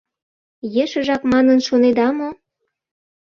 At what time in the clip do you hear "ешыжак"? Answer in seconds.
0.83-1.21